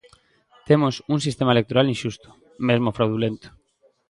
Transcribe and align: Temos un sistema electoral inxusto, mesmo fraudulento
Temos 0.67 0.95
un 1.13 1.19
sistema 1.25 1.53
electoral 1.55 1.87
inxusto, 1.93 2.29
mesmo 2.67 2.95
fraudulento 2.97 3.47